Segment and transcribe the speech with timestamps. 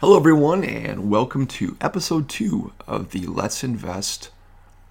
[0.00, 4.30] Hello, everyone, and welcome to episode two of the Let's Invest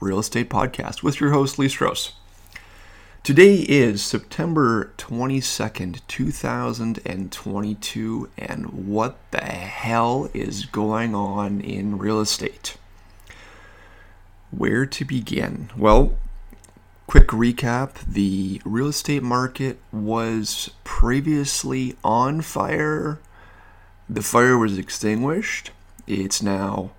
[0.00, 2.14] Real Estate Podcast with your host, Lee Strauss.
[3.22, 12.76] Today is September 22nd, 2022, and what the hell is going on in real estate?
[14.50, 15.70] Where to begin?
[15.76, 16.16] Well,
[17.06, 23.20] quick recap the real estate market was previously on fire
[24.08, 25.70] the fire was extinguished.
[26.06, 26.90] It's now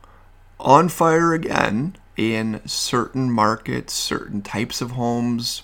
[0.60, 5.64] on fire again in certain markets, certain types of homes.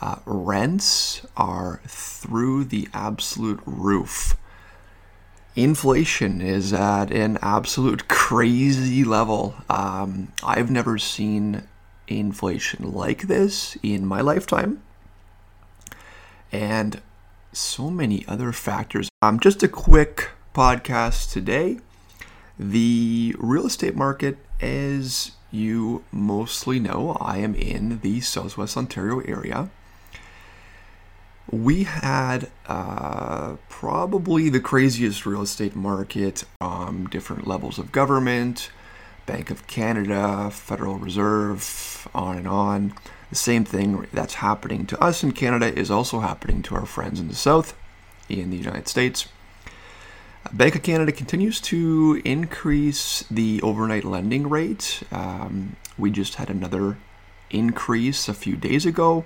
[0.00, 4.36] Uh, rents are through the absolute roof.
[5.54, 9.54] Inflation is at an absolute crazy level.
[9.68, 11.68] Um, I've never seen
[12.08, 14.82] inflation like this in my lifetime.
[16.50, 17.00] And
[17.52, 19.08] so many other factors.
[19.20, 21.78] Um, just a quick podcast today.
[22.58, 29.70] The real estate market, as you mostly know, I am in the Southwest Ontario area.
[31.50, 38.70] We had uh, probably the craziest real estate market, um, different levels of government,
[39.26, 42.94] Bank of Canada, Federal Reserve, on and on.
[43.32, 47.18] The same thing that's happening to us in Canada is also happening to our friends
[47.18, 47.74] in the South,
[48.28, 49.26] in the United States.
[50.52, 55.02] Bank of Canada continues to increase the overnight lending rate.
[55.10, 56.98] Um, we just had another
[57.48, 59.24] increase a few days ago,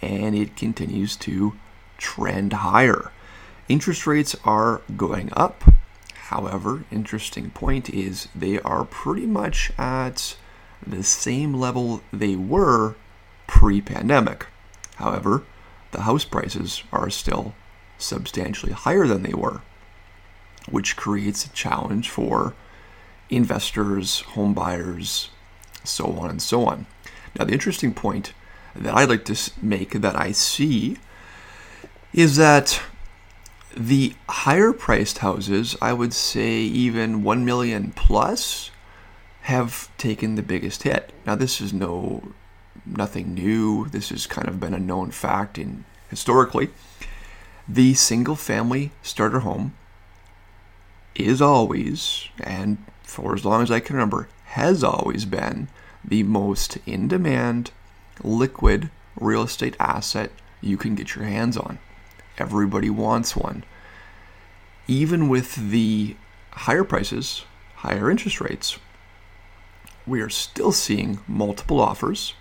[0.00, 1.52] and it continues to
[1.98, 3.12] trend higher.
[3.68, 5.64] Interest rates are going up.
[6.14, 10.34] However, interesting point is they are pretty much at
[10.86, 12.94] the same level they were
[13.46, 14.46] pre pandemic.
[14.96, 15.44] However,
[15.92, 17.54] the house prices are still
[17.98, 19.62] substantially higher than they were,
[20.68, 22.54] which creates a challenge for
[23.30, 25.30] investors, home buyers,
[25.82, 26.86] so on and so on.
[27.38, 28.32] Now, the interesting point
[28.74, 30.98] that I'd like to make that I see
[32.12, 32.80] is that
[33.76, 38.70] the higher priced houses, I would say even 1 million plus,
[39.42, 41.12] have taken the biggest hit.
[41.26, 42.32] Now, this is no
[42.86, 43.86] nothing new.
[43.88, 46.70] This has kind of been a known fact in historically.
[47.68, 49.74] The single family starter home
[51.14, 55.68] is always, and for as long as I can remember, has always been
[56.04, 57.70] the most in demand,
[58.22, 60.30] liquid real estate asset
[60.60, 61.78] you can get your hands on.
[62.38, 63.64] Everybody wants one.
[64.86, 66.16] Even with the
[66.50, 67.44] higher prices,
[67.76, 68.78] higher interest rates,
[70.06, 72.34] we are still seeing multiple offers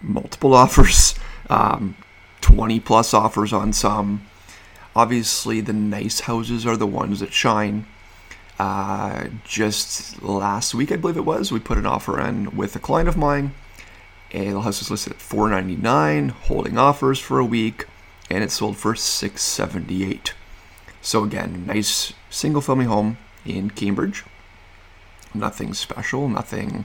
[0.00, 1.14] multiple offers,
[1.50, 1.96] um,
[2.40, 4.26] 20 plus offers on some.
[4.94, 7.86] Obviously, the nice houses are the ones that shine.
[8.58, 12.80] Uh, just last week, I believe it was, we put an offer in with a
[12.80, 13.54] client of mine.
[14.32, 17.86] And the house was listed at 499, holding offers for a week,
[18.28, 20.34] and it sold for 678.
[21.00, 23.16] So again, nice single family home
[23.46, 24.24] in Cambridge.
[25.32, 26.84] Nothing special, nothing,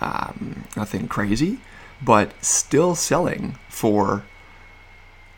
[0.00, 1.58] um, nothing crazy
[2.02, 4.24] but still selling for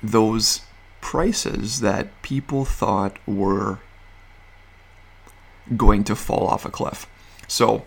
[0.03, 0.63] those
[1.01, 3.79] prices that people thought were
[5.77, 7.07] going to fall off a cliff.
[7.49, 7.85] So,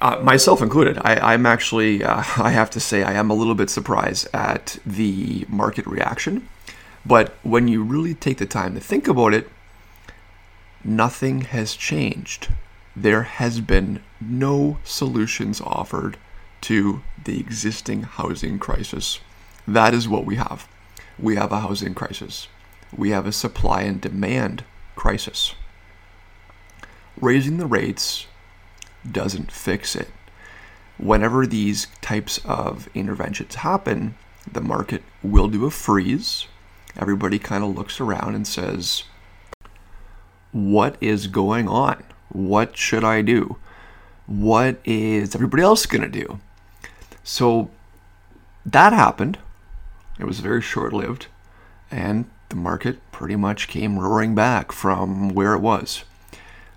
[0.00, 3.54] uh, myself included, I, am actually, uh, I have to say, I am a little
[3.54, 6.48] bit surprised at the market reaction.
[7.04, 9.48] But when you really take the time to think about it,
[10.84, 12.48] nothing has changed.
[12.94, 16.16] There has been no solutions offered
[16.62, 19.20] to the existing housing crisis.
[19.66, 20.68] That is what we have.
[21.18, 22.48] We have a housing crisis.
[22.96, 24.64] We have a supply and demand
[24.96, 25.54] crisis.
[27.20, 28.26] Raising the rates
[29.10, 30.08] doesn't fix it.
[30.98, 34.16] Whenever these types of interventions happen,
[34.50, 36.46] the market will do a freeze.
[36.96, 39.04] Everybody kind of looks around and says,
[40.52, 42.02] What is going on?
[42.30, 43.56] What should I do?
[44.26, 46.40] What is everybody else going to do?
[47.28, 47.68] So
[48.64, 49.36] that happened.
[50.18, 51.26] It was very short lived,
[51.90, 56.04] and the market pretty much came roaring back from where it was.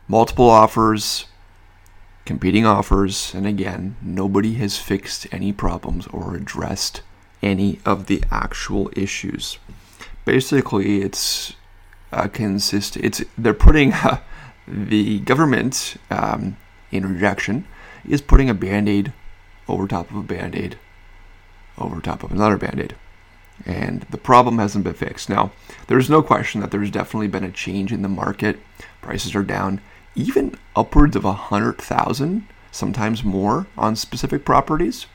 [0.10, 1.24] Multiple offers,
[2.26, 7.02] competing offers, and again, nobody has fixed any problems or addressed
[7.42, 9.58] any of the actual issues.
[10.26, 11.54] Basically, it's
[12.12, 12.98] a consist.
[12.98, 14.20] It's they're putting uh,
[14.68, 16.58] the government um,
[16.92, 17.66] interjection
[18.04, 19.14] is putting a band-aid
[19.68, 20.78] over top of a band aid,
[21.78, 22.96] over top of another band aid.
[23.66, 25.30] and the problem hasn't been fixed.
[25.30, 25.52] Now,
[25.88, 28.60] there's no question that there's definitely been a change in the market.
[29.02, 29.82] Prices are down
[30.16, 35.06] even upwards of a hundred thousand, sometimes more, on specific properties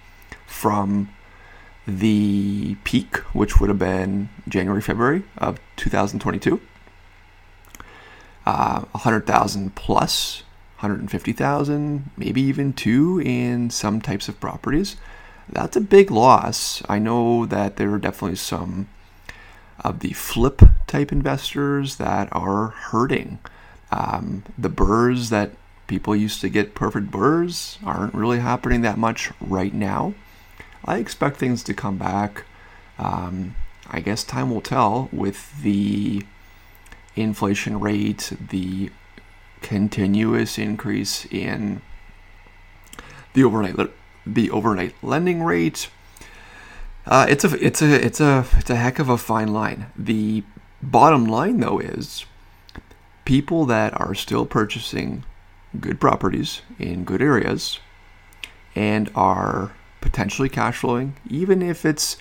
[0.47, 1.09] from
[1.87, 6.61] the peak, which would have been January, February of 2022.
[8.45, 10.45] Uh, 100,000 plus,
[10.77, 14.97] 150,000, maybe even two in some types of properties.
[15.49, 16.83] That's a big loss.
[16.89, 18.89] I know that there are definitely some
[19.81, 23.39] of the flip type investors that are hurting.
[23.91, 25.53] Um, the BRRRRs that
[25.87, 30.15] people used to get perfect BRRRRs aren't really happening that much right now.
[30.85, 32.45] I expect things to come back.
[32.99, 33.55] Um,
[33.89, 36.25] I guess time will tell with the
[37.15, 38.91] inflation rate, the
[39.67, 41.83] continuous increase in
[43.35, 43.91] the overnight
[44.25, 45.91] the overnight lending rate.
[47.05, 49.87] Uh, it's a it's a it's a it's a heck of a fine line.
[49.97, 50.45] The
[50.81, 52.27] bottom line though is
[53.25, 55.25] people that are still purchasing
[55.81, 57.81] good properties in good areas
[58.77, 62.19] and are potentially cash flowing, even if it's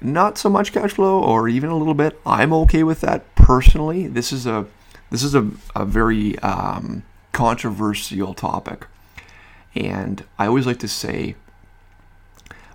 [0.00, 4.06] not so much cash flow or even a little bit, I'm okay with that personally.
[4.06, 4.66] This is a
[5.10, 7.02] this is a, a very um,
[7.32, 8.86] controversial topic.
[9.74, 11.36] And I always like to say,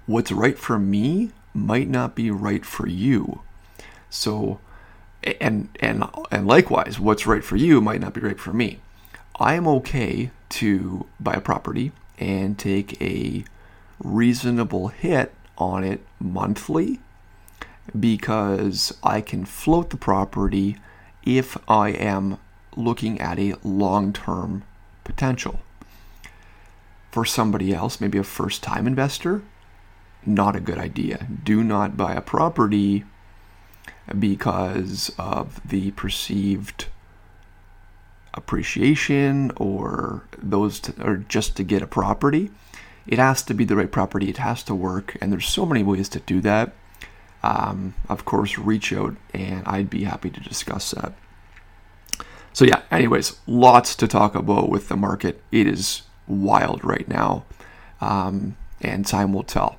[0.05, 3.41] what's right for me might not be right for you.
[4.09, 4.59] So,
[5.41, 8.79] and and and likewise, what's right for you might not be right for me.
[9.39, 13.43] I am okay to buy a property and take a
[14.03, 16.99] reasonable hit on it monthly
[17.99, 20.77] because I can float the property
[21.25, 22.37] if I am
[22.75, 24.63] looking at a long term
[25.03, 25.59] potential.
[27.11, 29.43] For somebody else, maybe a first time investor,
[30.25, 31.27] not a good idea.
[31.43, 33.03] Do not buy a property
[34.17, 36.87] because of the perceived
[38.33, 42.49] appreciation or those to, or just to get a property
[43.05, 45.83] it has to be the right property it has to work and there's so many
[45.83, 46.73] ways to do that
[47.43, 51.13] um, of course reach out and i'd be happy to discuss that
[52.53, 57.43] so yeah anyways lots to talk about with the market it is wild right now
[58.01, 59.77] um, and time will tell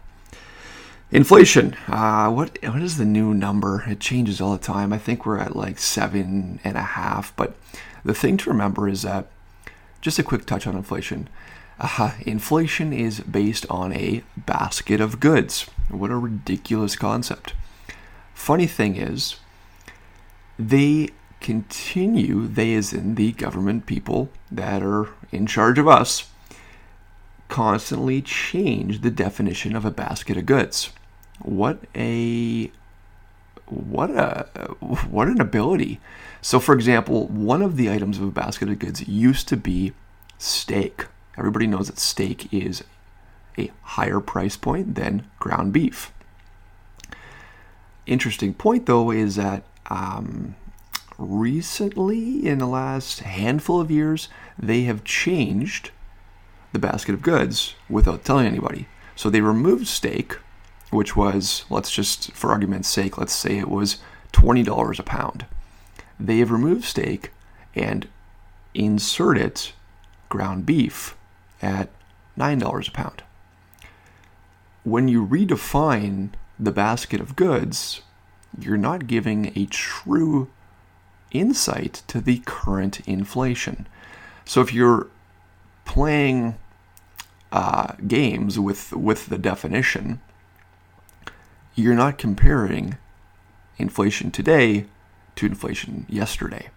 [1.14, 1.76] Inflation.
[1.86, 3.84] Uh, what what is the new number?
[3.86, 4.92] It changes all the time.
[4.92, 7.34] I think we're at like seven and a half.
[7.36, 7.54] But
[8.04, 9.28] the thing to remember is that
[10.00, 11.28] just a quick touch on inflation.
[11.78, 15.62] Uh, inflation is based on a basket of goods.
[15.90, 17.54] What a ridiculous concept.
[18.32, 19.36] Funny thing is,
[20.58, 21.10] they
[21.40, 26.28] continue, they as in the government people that are in charge of us,
[27.48, 30.90] constantly change the definition of a basket of goods
[31.40, 32.70] what a
[33.66, 34.46] what a
[35.10, 36.00] what an ability.
[36.42, 39.92] So for example, one of the items of a basket of goods used to be
[40.38, 41.06] steak.
[41.36, 42.84] Everybody knows that steak is
[43.58, 46.12] a higher price point than ground beef.
[48.06, 50.54] Interesting point though is that um,
[51.18, 54.28] recently, in the last handful of years,
[54.58, 55.90] they have changed
[56.72, 58.88] the basket of goods without telling anybody.
[59.16, 60.38] So they removed steak
[60.94, 63.98] which was, let's just, for argument's sake, let's say it was
[64.32, 65.46] $20 a pound.
[66.18, 67.32] They have removed steak
[67.74, 68.08] and
[68.74, 69.70] inserted
[70.28, 71.16] ground beef
[71.64, 71.88] at
[72.38, 73.22] $9 a pound.
[74.84, 78.02] When you redefine the basket of goods,
[78.60, 80.50] you're not giving a true
[81.32, 83.86] insight to the current inflation.
[84.44, 85.08] So if you're
[85.86, 86.56] playing
[87.50, 90.20] uh, games with with the definition,
[91.74, 92.98] you're not comparing
[93.78, 94.86] inflation today
[95.36, 96.68] to inflation yesterday.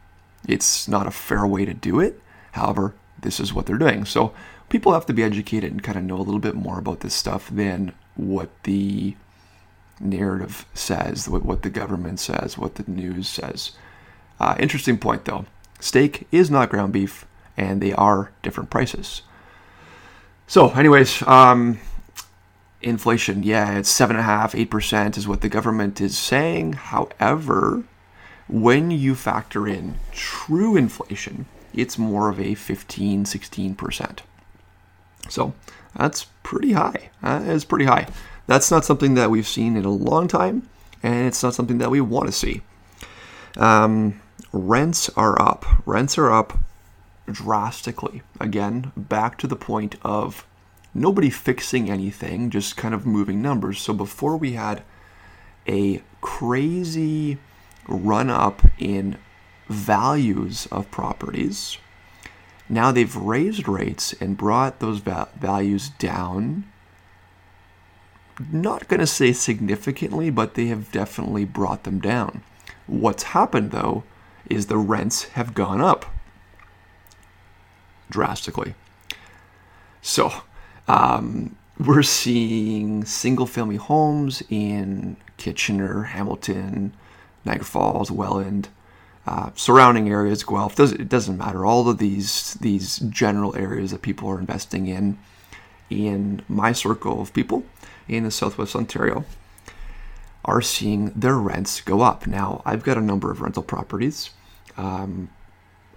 [0.48, 2.22] It's not a fair way to do it.
[2.54, 4.06] However, this is what they're doing.
[4.06, 4.34] So
[4.70, 7.14] people have to be educated and kind of know a little bit more about this
[7.14, 9.16] stuff than what the
[10.00, 13.72] narrative says, what, the government says, what the news says.
[14.40, 15.46] Uh, interesting point though.
[15.80, 19.22] Steak is not ground beef, and they are different prices.
[20.48, 21.80] So, anyways, um,
[22.82, 26.74] inflation, yeah, it's seven and a half, eight percent is what the government is saying.
[26.74, 27.84] However,
[28.48, 34.24] when you factor in true inflation, it's more of a 15, 16 percent.
[35.30, 35.54] So
[35.96, 37.10] that's pretty high.
[37.22, 38.08] That is pretty high.
[38.48, 40.70] That's not something that we've seen in a long time,
[41.04, 42.62] and it's not something that we want to see.
[43.58, 44.22] Um,
[44.54, 45.66] rents are up.
[45.86, 46.58] Rents are up
[47.26, 48.22] drastically.
[48.40, 50.46] Again, back to the point of
[50.94, 53.80] nobody fixing anything, just kind of moving numbers.
[53.82, 54.84] So before we had
[55.68, 57.38] a crazy
[57.88, 59.18] run up in
[59.68, 61.78] values of properties.
[62.70, 66.66] Now they've raised rates and brought those va- values down.
[68.52, 72.44] Not going to say significantly, but they have definitely brought them down.
[72.86, 74.04] What's happened though
[74.50, 76.06] is the rents have gone up
[78.10, 78.76] drastically.
[80.02, 80.32] So,
[80.88, 86.94] um, we're seeing single family homes in Kitchener, Hamilton,
[87.46, 88.70] Niagara Falls, Welland,
[89.28, 90.76] uh, surrounding areas, Guelph.
[90.76, 91.66] Does, it doesn't matter.
[91.66, 95.18] All of these these general areas that people are investing in,
[95.90, 97.64] in my circle of people
[98.08, 99.26] in the Southwest Ontario,
[100.46, 102.26] are seeing their rents go up.
[102.26, 104.30] Now, I've got a number of rental properties.
[104.78, 105.30] Um,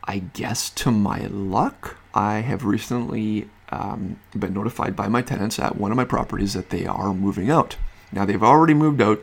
[0.03, 5.77] I guess to my luck, I have recently um, been notified by my tenants at
[5.77, 7.77] one of my properties that they are moving out.
[8.11, 9.21] Now, they've already moved out.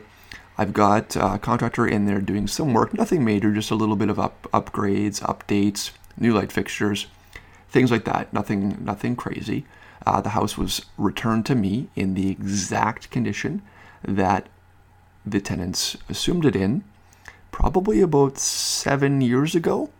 [0.60, 4.10] I've got a contractor in there doing some work, nothing major, just a little bit
[4.10, 7.06] of up, upgrades, updates, new light fixtures,
[7.70, 8.32] things like that.
[8.32, 9.66] Nothing, nothing crazy.
[10.04, 13.62] Uh, the house was returned to me in the exact condition
[14.02, 14.48] that
[15.24, 16.82] the tenants assumed it in,
[17.52, 19.90] probably about seven years ago.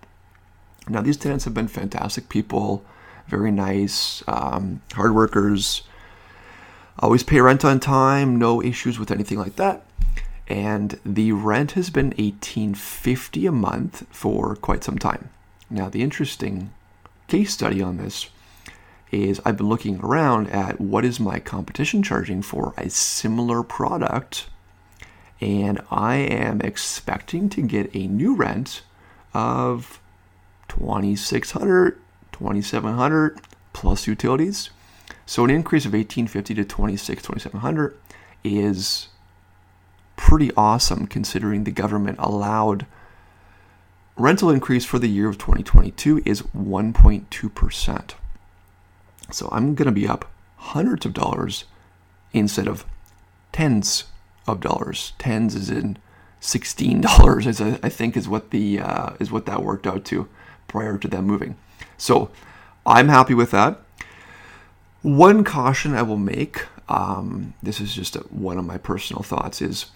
[0.89, 2.85] Now, these tenants have been fantastic people,
[3.29, 5.83] very nice, um, hard workers,
[6.99, 9.85] always pay rent on time, no issues with anything like that.
[10.49, 15.29] And the rent has been 1850 a month for quite some time.
[15.69, 16.73] Now, the interesting
[17.29, 18.31] case study on this
[19.11, 24.47] is I've been looking around at what is my competition charging for a similar product,
[25.41, 28.83] and I am expecting to get a new rent
[29.35, 30.01] of
[30.69, 32.01] 2600
[32.33, 33.41] 2700
[33.73, 34.71] plus utilities.
[35.27, 37.97] So an increase of 1850 to 26 2700
[38.45, 39.09] is
[40.19, 42.85] pretty awesome considering the government allowed
[44.17, 48.11] rental increase for the year of 2022 is 1.2%.
[49.31, 51.65] So I'm going to be up hundreds of dollars
[52.33, 52.85] instead of
[53.53, 54.05] tens
[54.47, 55.13] of dollars.
[55.19, 55.97] Tens is in
[56.41, 60.29] sixteen dollars, I think is what the uh, is what that worked out to
[60.67, 61.57] prior to them moving.
[61.97, 62.31] So
[62.85, 63.81] I'm happy with that.
[65.03, 66.67] One caution I will make.
[66.89, 69.61] Um, this is just a, one of my personal thoughts.
[69.63, 69.87] Is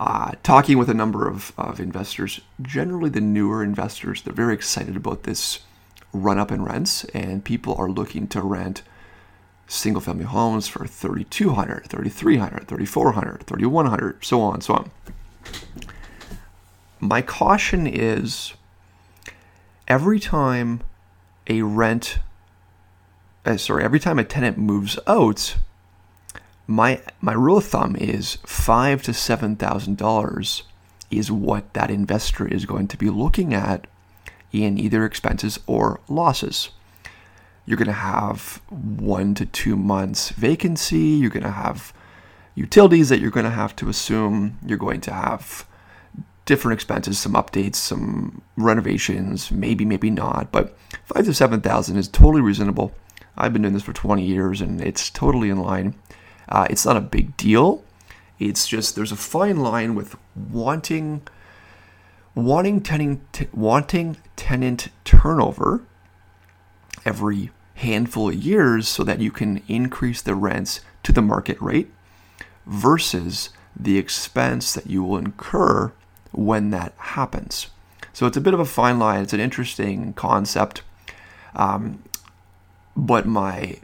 [0.00, 4.96] uh, talking with a number of, of investors, generally the newer investors, they're very excited
[4.96, 5.60] about this
[6.12, 8.82] run up in rents, and people are looking to rent
[9.66, 14.90] single family homes for 3200 3300 3400 3100 so on so on.
[17.00, 18.54] My caution is
[19.86, 20.80] every time
[21.46, 22.18] a rent
[23.44, 25.56] uh, sorry every time a tenant moves out
[26.68, 30.62] my my rule of thumb is five to seven thousand dollars
[31.10, 33.86] is what that investor is going to be looking at
[34.52, 36.68] in either expenses or losses.
[37.64, 40.98] You're going to have one to two months vacancy.
[40.98, 41.94] You're going to have
[42.54, 44.58] utilities that you're going to have to assume.
[44.64, 45.66] You're going to have
[46.44, 50.52] different expenses, some updates, some renovations, maybe, maybe not.
[50.52, 52.92] But five to seven thousand is totally reasonable.
[53.38, 55.94] I've been doing this for 20 years, and it's totally in line.
[56.48, 57.84] Uh, it's not a big deal.
[58.38, 60.16] It's just there's a fine line with
[60.50, 61.22] wanting
[62.34, 65.82] wanting tenant t- wanting tenant turnover
[67.04, 71.90] every handful of years so that you can increase the rents to the market rate
[72.66, 75.92] versus the expense that you will incur
[76.32, 77.68] when that happens.
[78.12, 79.22] So it's a bit of a fine line.
[79.22, 80.82] It's an interesting concept.
[81.54, 82.02] Um,
[82.96, 83.78] but my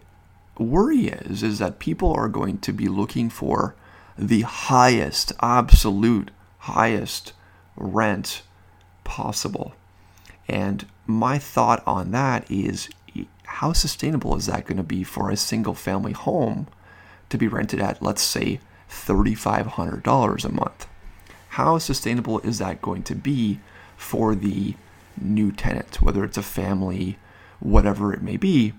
[0.58, 3.74] worry is is that people are going to be looking for
[4.16, 7.32] the highest, absolute highest
[7.76, 8.42] rent
[9.02, 9.74] possible.
[10.48, 12.88] And my thought on that is
[13.44, 16.66] how sustainable is that going to be for a single family home
[17.28, 20.86] to be rented at, let's say, $3,500 a month?
[21.50, 23.60] How sustainable is that going to be
[23.96, 24.74] for the
[25.20, 27.18] new tenant, whether it's a family,
[27.60, 28.72] whatever it may be?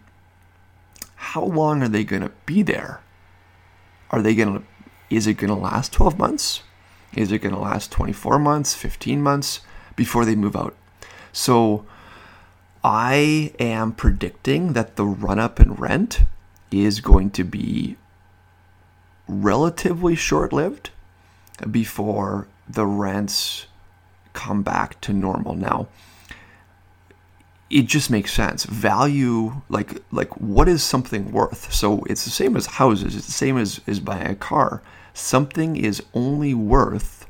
[1.15, 3.01] How long are they going to be there?
[4.12, 4.63] Are they going to,
[5.10, 6.63] is it going to last 12 months?
[7.13, 9.62] Is it going to last 24 months, 15 months
[9.95, 10.75] before they move out?
[11.31, 11.86] So
[12.84, 16.22] I am predicting that the run up in rent
[16.72, 17.98] is going to be
[19.27, 20.91] relatively short lived
[21.72, 23.65] before the rents
[24.34, 25.55] come back to normal.
[25.55, 25.88] Now,
[27.69, 28.63] it just makes sense.
[28.65, 31.74] Value, like like what is something worth?
[31.74, 33.15] So it's the same as houses.
[33.15, 34.81] It's the same as, as buying a car
[35.15, 37.25] something is only worth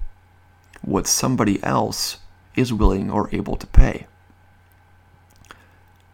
[0.82, 2.18] what somebody else
[2.56, 4.08] is willing or able to pay.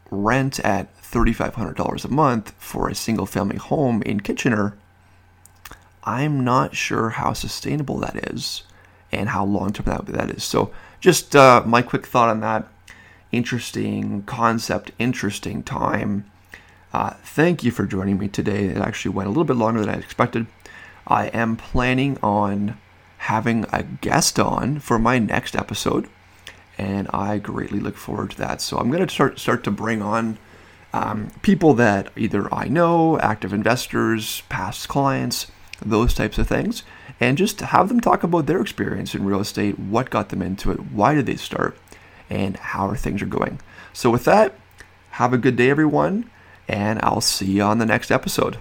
[0.10, 4.78] Rent at $3,500 a month for a single family home in Kitchener,
[6.04, 8.63] I'm not sure how sustainable that is
[9.12, 10.44] and how long term that, that is.
[10.44, 12.68] So, just uh, my quick thought on that.
[13.32, 16.30] Interesting concept, interesting time.
[16.94, 18.66] Uh, thank you for joining me today.
[18.66, 20.48] It actually went a little bit longer than I expected.
[21.08, 22.78] I am planning on
[23.20, 26.10] having a guest on for my next episode,
[26.78, 28.62] and I greatly look forward to that.
[28.62, 30.38] So I'm going to start start to bring on
[30.94, 35.50] um, people that either I know, active investors, past clients,
[35.82, 36.84] those types of things,
[37.20, 40.72] and just have them talk about their experience in real estate, what got them into
[40.72, 41.78] it, why did they start,
[42.32, 43.60] and how things are going.
[43.94, 44.56] So with that,
[45.12, 46.30] have a good day, everyone,
[46.68, 48.58] and I'll see you on the next episode.